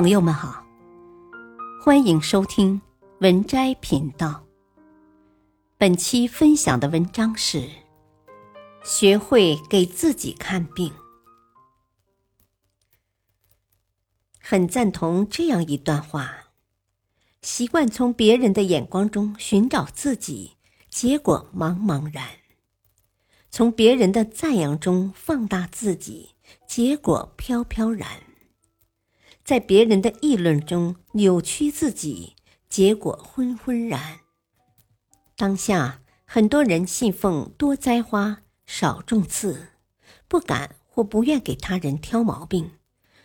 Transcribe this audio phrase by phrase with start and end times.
[0.00, 0.64] 朋友们好，
[1.82, 2.80] 欢迎收听
[3.18, 4.44] 文摘频道。
[5.76, 7.68] 本期分享的文章是：
[8.84, 10.92] 学会给自己看病。
[14.38, 16.32] 很赞同这样一段话：
[17.42, 20.52] 习惯从别人的眼光中寻找自己，
[20.88, 22.24] 结果茫茫然；
[23.50, 26.36] 从别人的赞扬中放大自己，
[26.68, 28.27] 结果飘飘然。
[29.48, 32.34] 在别人的议论中扭曲自己，
[32.68, 34.18] 结果昏昏然。
[35.38, 39.68] 当下很多人信奉多栽花少种刺，
[40.28, 42.72] 不敢或不愿给他人挑毛病，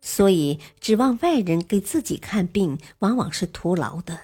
[0.00, 4.18] 所以指望外人给自己看病，往往是徒劳的。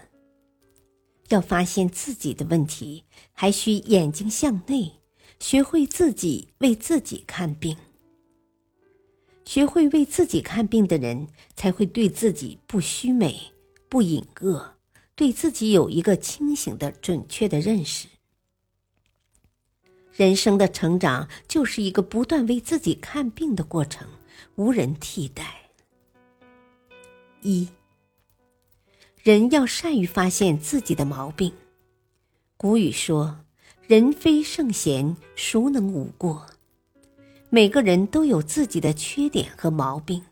[1.28, 3.04] 要发现自己的问题，
[3.34, 4.92] 还需眼睛向内，
[5.38, 7.76] 学会自己为自己看病。
[9.44, 13.52] 学会为自己看病的人，才会对自己不虚美、
[13.88, 14.74] 不隐恶，
[15.14, 18.08] 对自己有一个清醒的、准确的认识。
[20.14, 24.06] 人生的成长就是一个不断为自己看病的过程，
[24.56, 25.70] 无人替代。
[27.40, 27.68] 一，
[29.22, 31.52] 人要善于发现自己的毛病。
[32.56, 33.40] 古语说
[33.88, 36.46] ：“人非圣贤，孰能无过？”
[37.54, 40.24] 每个人都有自己的缺点和毛病，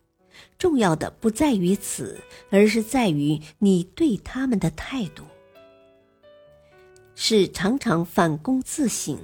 [0.57, 2.19] 重要的不在于此，
[2.49, 5.23] 而是在于你对他们的态度。
[7.15, 9.19] 是常常反躬自省，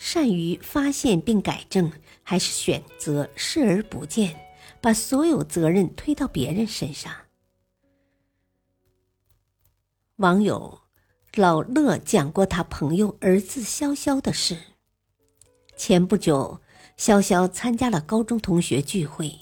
[0.00, 1.92] 善于发现并改正，
[2.24, 4.34] 还是选择视而不见，
[4.80, 7.14] 把所有责任推到别人身上？
[10.16, 10.80] 网友
[11.36, 14.58] 老乐讲过他朋友儿子潇潇的事。
[15.76, 16.60] 前不久。
[16.98, 19.32] 潇潇参加了高中同学聚会，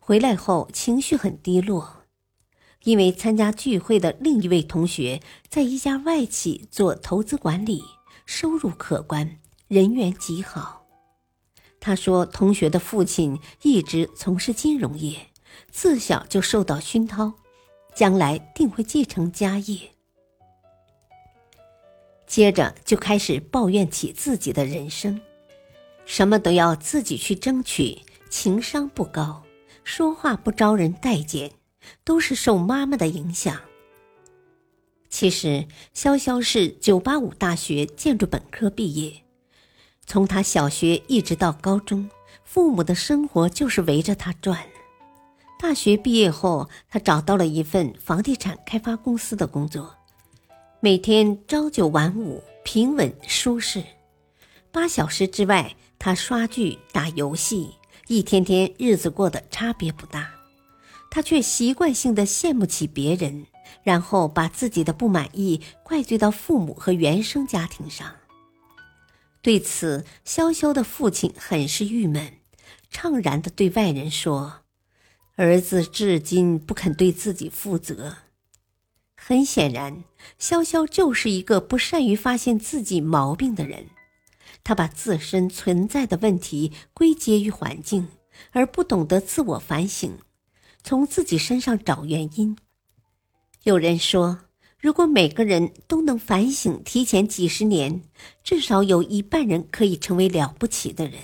[0.00, 2.02] 回来后情绪很低落，
[2.82, 7.84] 因为参加聚会的另一位同学在一家外企做投资管理，
[8.26, 9.38] 收入可观，
[9.68, 10.86] 人缘极好。
[11.78, 15.28] 他说，同学的父亲一直从事金融业，
[15.70, 17.32] 自小就受到熏陶，
[17.94, 19.92] 将来定会继承家业。
[22.26, 25.20] 接着就开始抱怨起自己的人生。
[26.08, 27.98] 什么都要自己去争取，
[28.30, 29.42] 情商不高，
[29.84, 31.52] 说话不招人待见，
[32.02, 33.60] 都是受妈妈的影响。
[35.10, 39.22] 其实，潇潇是985大学建筑本科毕业，
[40.06, 42.08] 从他小学一直到高中，
[42.42, 44.58] 父母的生活就是围着他转。
[45.60, 49.94] 大学毕业后，他找到了一份房地产开发公司的工作，
[50.80, 53.84] 每天朝九晚五，平稳舒适，
[54.72, 55.76] 八小时之外。
[55.98, 57.74] 他刷剧、打游戏，
[58.06, 60.30] 一天天日子过得差别不大，
[61.10, 63.46] 他却习惯性的羡慕起别人，
[63.82, 68.14] 然后把自己的不满意怪罪到父母和原生家庭上。
[69.42, 72.34] 对此，潇潇的父亲很是郁闷，
[72.92, 74.60] 怅然的对外人说
[75.36, 78.16] ：“儿子至今不肯对自己负责。”
[79.16, 80.04] 很显然，
[80.40, 83.86] 潇潇就是一个不善于发现自己毛病的人。
[84.68, 88.06] 他把自身存在的问题归结于环境，
[88.50, 90.18] 而不懂得自我反省，
[90.82, 92.54] 从自己身上找原因。
[93.62, 94.40] 有人说，
[94.78, 98.02] 如果每个人都能反省，提前几十年，
[98.44, 101.18] 至少有一半人可以成为了不起的人。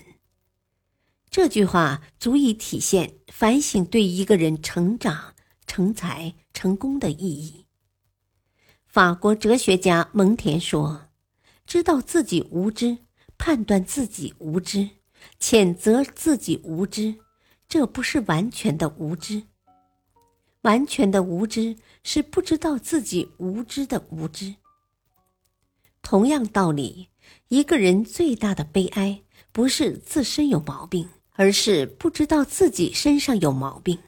[1.29, 5.35] 这句话足以体现反省对一个人成长、
[5.67, 7.67] 成才、成功的意义。
[8.87, 11.09] 法国哲学家蒙田说
[11.67, 12.97] ：“知道自己无知。”
[13.39, 14.89] 判断自己无知，
[15.41, 17.15] 谴责自己无知，
[17.69, 19.43] 这不是完全的无知。
[20.63, 24.55] 完全的无知是不知道自己无知的无知。
[26.01, 27.09] 同样道理，
[27.49, 29.23] 一个人最大的悲哀
[29.53, 33.99] 不是自身有毛病，而是不知道自己身上有毛病。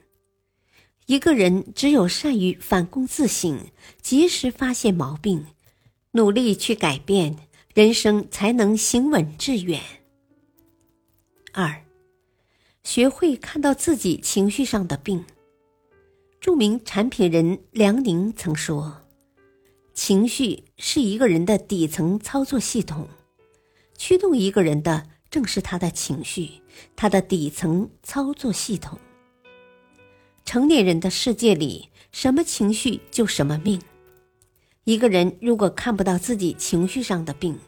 [1.06, 3.70] 一个人只有善于反躬自省，
[4.00, 5.46] 及时发现毛病，
[6.12, 7.45] 努力去改变。
[7.76, 9.78] 人生才能行稳致远。
[11.52, 11.84] 二，
[12.82, 15.23] 学会看到自己情绪上的病。
[16.40, 19.02] 著名产品人梁宁曾说
[19.93, 23.06] ：“情绪是一个人的底层操作系统，
[23.99, 26.49] 驱动一个人的正是他的情绪，
[26.96, 28.99] 他的底层操作系统。”
[30.46, 33.78] 成年人的世界里，什么情绪就什么命。
[34.87, 37.59] 一个人如果看不到自己情绪上的病，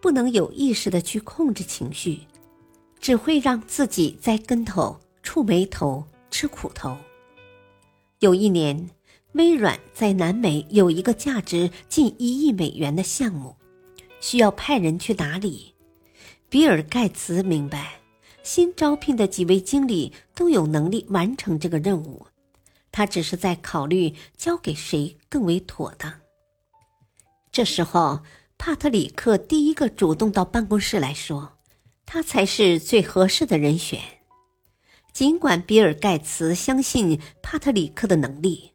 [0.00, 2.20] 不能有意识的去控制情绪，
[2.98, 6.96] 只会让自己栽跟头、触霉头、吃苦头。
[8.20, 8.88] 有一年，
[9.32, 13.54] 微软在南美有一个价值近一亿美元的项目，
[14.18, 15.74] 需要派人去打理。
[16.48, 18.00] 比尔·盖茨明白，
[18.42, 22.26] 新招聘的几位经理都有能力完成这个任务，
[22.90, 26.10] 他只是在考虑交给谁更为妥当。
[27.52, 28.20] 这时候，
[28.56, 31.58] 帕特里克第一个主动到办公室来说，
[32.06, 34.00] 他才是最合适的人选。
[35.12, 38.72] 尽管比尔·盖茨相信帕特里克的能力，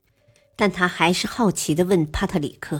[0.56, 2.80] 但他还是好奇地问帕特里克：“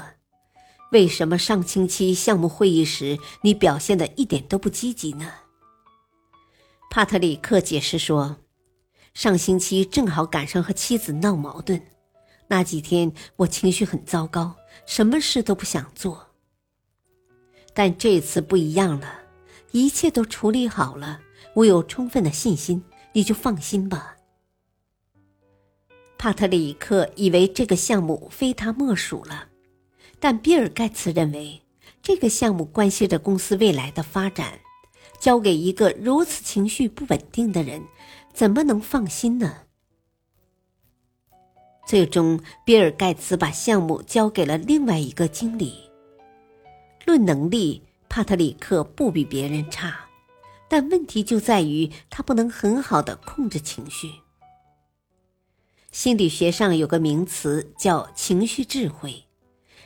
[0.94, 5.34] 为什么上星期项目会议时你表现的一点都不积极呢？”
[6.92, 8.38] 帕特里克解释说
[9.16, 11.82] ：“上星期正好赶上和妻子闹矛盾，
[12.50, 14.56] 那几天我情绪很糟糕，
[14.86, 16.28] 什么事都不想做。
[17.74, 19.20] 但这次不一样了，
[19.72, 21.20] 一切都处理好了，
[21.54, 22.84] 我有充分的信心。”
[23.14, 24.16] 你就放心吧。
[26.20, 29.48] 帕特里克以为这个项目非他莫属了，
[30.20, 31.64] 但比尔盖茨认为
[32.04, 34.60] 这个项目关系着公司未来的发展，
[35.20, 37.84] 交给一个如此情绪不稳定的人，
[38.32, 39.64] 怎么能放心呢？
[41.88, 45.90] 最终，比尔盖茨把项目交给了另外一个经理。
[47.06, 49.98] 论能力，帕特里克不比别人差。
[50.68, 54.12] 但问题就在于他不能很好的控制情绪。
[55.94, 59.24] 心理学上有个名词叫情绪智慧，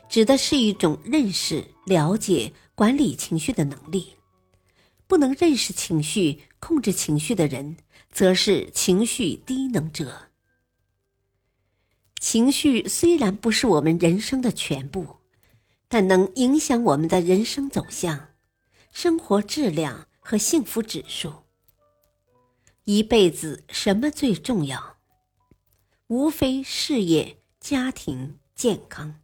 [0.09, 4.13] 指的是一种认识、了解、管理情绪的能力。
[5.06, 7.77] 不能认识情绪、控制情绪的人，
[8.12, 10.31] 则是情绪低能者。
[12.21, 15.18] 情绪虽然不是我们人生的全部，
[15.89, 18.29] 但能影响我们的人生走向、
[18.94, 20.07] 生活质量。
[20.23, 21.33] 和幸福指数。
[22.83, 24.97] 一辈子什么最重要？
[26.07, 29.19] 无非事业、家庭、健康。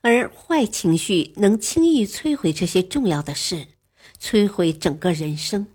[0.00, 3.68] 而坏情绪能轻易摧毁这些重要的事，
[4.18, 5.66] 摧毁整个人生。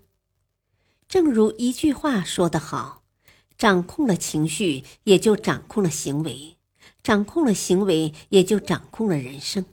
[1.06, 3.04] 正如一句话说得好
[3.58, 6.56] ：“掌控了情绪，也就掌控了行为；
[7.02, 9.64] 掌控了行为，也就掌控了人生。”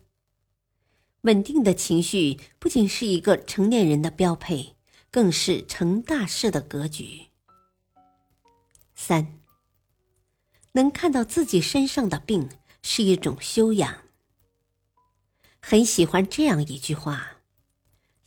[1.21, 4.75] 稳定的情绪不仅是一个成年人的标配，
[5.09, 7.27] 更是成大事的格局。
[8.93, 9.39] 三，
[10.73, 12.49] 能看到自己身上的病
[12.81, 13.99] 是一种修养。
[15.61, 17.37] 很喜欢这样一句话：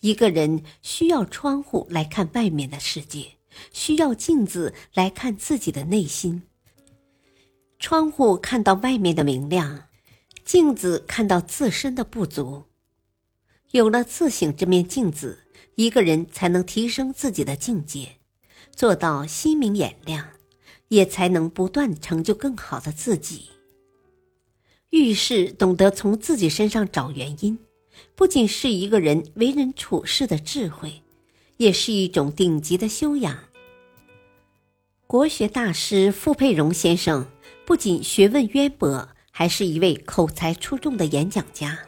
[0.00, 3.35] 一个人需要窗户来看外面的世界，
[3.72, 6.42] 需要镜子来看自己的内心。
[7.78, 9.84] 窗户看到外面的明亮，
[10.44, 12.64] 镜子看到自身的不足。
[13.72, 15.40] 有了自省这面镜子，
[15.74, 18.16] 一个人才能提升自己的境界，
[18.74, 20.26] 做到心明眼亮，
[20.88, 23.50] 也才能不断成就更好的自己。
[24.90, 27.58] 遇事懂得从自己身上找原因，
[28.14, 31.02] 不仅是一个人为人处事的智慧，
[31.58, 33.45] 也是一种顶级的修养。
[35.08, 37.24] 国学大师傅佩荣先生
[37.64, 41.78] 不仅学问渊博，还是一位口才出众的演讲家。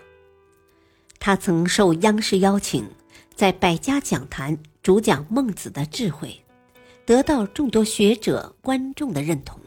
[1.18, 2.88] 他曾受央视邀请，
[3.34, 6.44] 在百家讲坛主讲孟子的智慧，
[7.04, 9.60] 得到众多学者观众的认同。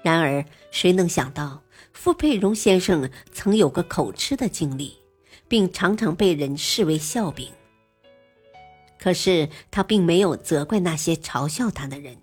[0.00, 4.96] 然而，谁能想到傅佩荣先生曾有个口吃的经历，
[5.48, 7.50] 并常常被人视为笑柄。
[8.98, 12.16] 可是他并没有责怪那些嘲笑他的人，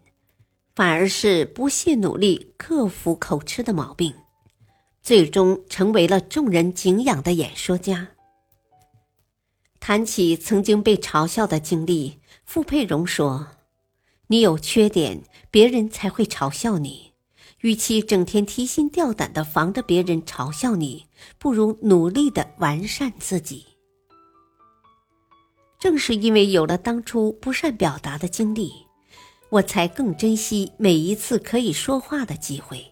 [0.76, 4.14] 反而是不懈努力克服口吃的毛病，
[5.02, 8.10] 最终成为了众人敬仰的演说家。
[9.80, 13.48] 谈起曾经被嘲笑的经历，傅佩荣说
[14.28, 17.14] ：“你有缺点，别人才会嘲笑你。
[17.62, 21.06] 与其整天提心吊胆的防着别人嘲笑你，
[21.40, 23.66] 不如努力的完善自己。”
[25.80, 28.85] 正是因为有了当初不善表达的经历，
[29.56, 32.86] 我才更珍惜每一次可以说话的机会。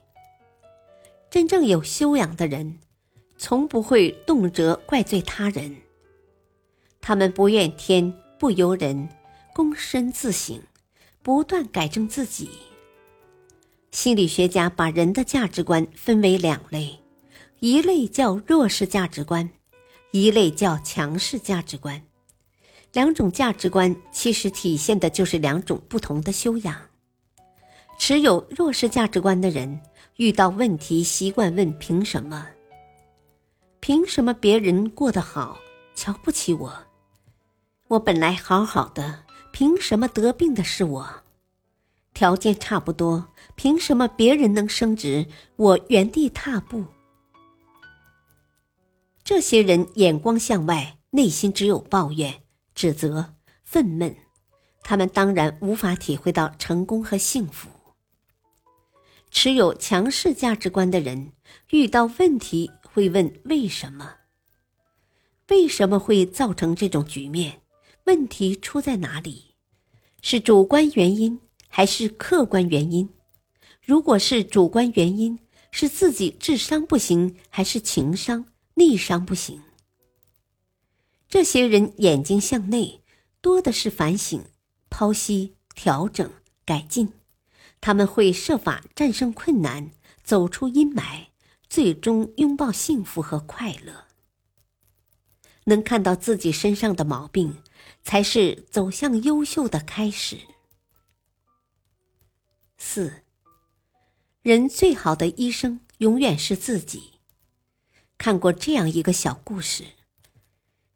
[1.29, 2.79] 真正有修养的人，
[3.38, 5.75] 从不会动辄怪罪他人。
[7.01, 9.10] 他们不怨天不尤人，
[9.53, 10.58] 躬身自省，
[11.22, 12.50] 不断改正自己。
[13.91, 16.98] 心理学家把人的价值观分为两类，
[17.60, 19.50] 一类叫弱势价值观，
[20.12, 22.01] 一类叫强势价值观。
[22.93, 26.79] 两种价值观其实体现的就是两种不同的修养。
[27.97, 29.81] 持有弱势价值观的人，
[30.17, 32.47] 遇到问题习惯问凭什么？
[33.79, 35.57] 凭什么别人过得好，
[35.95, 36.71] 瞧不起我？
[37.88, 41.09] 我本来好好的，凭什么得病的是我？
[42.13, 46.85] 条件差不多，凭什么别人能升职，我原地踏步？
[49.23, 52.42] 这些人眼光向外，内心只有抱怨、
[52.75, 54.15] 指责、愤懑，
[54.82, 57.70] 他们当然无法体会到成功和幸福。
[59.32, 61.32] 持有强势价值观的人，
[61.72, 64.15] 遇到问题会问为什么？
[65.50, 67.62] 为什么会造成这种局面？
[68.06, 69.56] 问题出在哪里？
[70.22, 73.10] 是主观原因还是客观原因？
[73.82, 75.39] 如果是主观原因，
[75.72, 78.46] 是自己智商不行，还是情商？
[78.75, 79.62] 逆商不行。
[81.34, 83.02] 这些人眼睛向内，
[83.42, 84.46] 多的是反省、
[84.92, 86.32] 剖析、调整、
[86.63, 87.12] 改进。
[87.82, 89.90] 他们会设法战胜困难，
[90.24, 91.30] 走出阴霾，
[91.68, 94.06] 最终拥抱幸福和快乐。
[95.63, 97.63] 能看到自己身上的毛病，
[98.04, 100.38] 才是走向优秀的开始。
[102.78, 103.24] 四，
[104.44, 107.13] 人最好的医生永远是自己。
[108.20, 109.84] 看过这样一个小故事，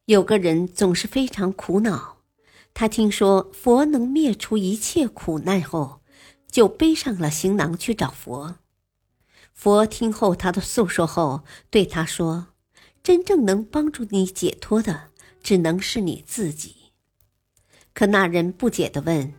[0.08, 2.20] 有个人总是非常苦恼。
[2.74, 6.00] 他听说佛能灭除一切苦难后，
[6.50, 8.56] 就背上了行囊去找佛。
[9.54, 12.48] 佛听后他的诉说后，对他说
[13.04, 15.10] ：“真正能帮助你解脱的，
[15.44, 16.94] 只能是你自己。”
[17.94, 19.34] 可那人不解的问：“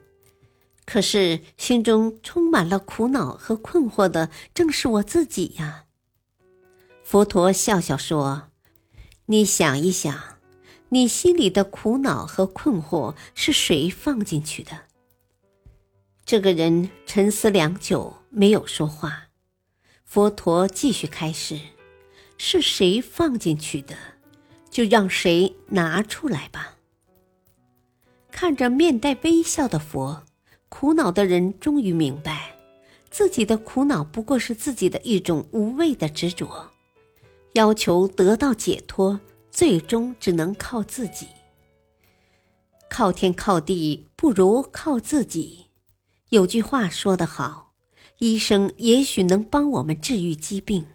[0.84, 5.84] 可是心中充满了苦恼和困惑的，正是我自己呀。”
[7.02, 8.50] 佛陀笑笑说
[9.26, 10.37] ：“你想一想，
[10.90, 14.72] 你心里的苦恼和困惑是谁放进去的？”
[16.24, 19.28] 这个人沉思良久，没有说话。
[20.04, 21.58] 佛陀继续开示
[22.36, 23.96] ：“是谁放进去的，
[24.70, 26.76] 就让谁拿出来吧。”
[28.30, 30.22] 看着面带微笑的佛，
[30.68, 32.56] 苦恼的人终于明白，
[33.10, 36.70] 自己的苦恼不过是自己的一种无谓的执着。
[37.54, 39.18] 要求得到解脱，
[39.58, 41.26] 最终只能靠自己。
[42.88, 45.66] 靠天靠地不如靠自己。
[46.28, 47.72] 有句话说得好：
[48.18, 50.86] 医生也许能帮我们治愈疾病，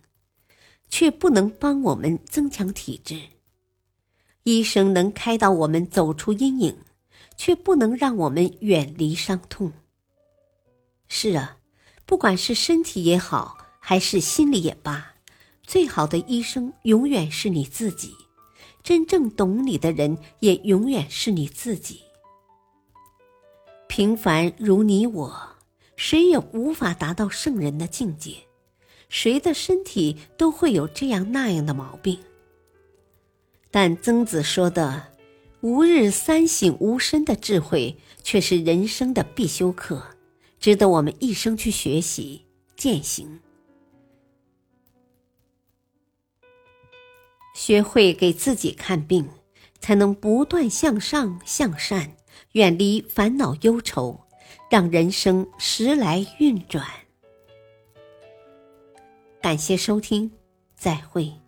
[0.87, 3.17] 却不能帮我们增强体质；
[4.43, 6.77] 医生能开导我们走出阴影，
[7.35, 9.73] 却不能让我们远离伤痛。
[11.09, 11.57] 是啊，
[12.05, 15.15] 不管是身体也好，还是心理也罢。
[15.63, 18.15] 最好的医生永远是你自己，
[18.83, 22.01] 真正懂你的人也永远是你自己。
[23.87, 25.41] 平凡如你我，
[25.95, 28.35] 谁也无法达到圣人的境界，
[29.07, 32.19] 谁的身体都会有这样那样的毛病。
[33.71, 35.13] 但曾子说的
[35.61, 40.03] “吾日三省吾身”的智慧，却是人生的必修课，
[40.59, 43.39] 值得我们一生去学习践行。
[47.53, 49.29] 学会给自己看病，
[49.79, 52.15] 才能不断向上向善，
[52.53, 54.19] 远离烦恼忧愁，
[54.69, 56.85] 让人生时来运转。
[59.41, 60.31] 感谢收听，
[60.75, 61.42] 再会。